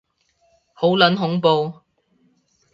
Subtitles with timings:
[0.73, 1.83] 好撚恐怖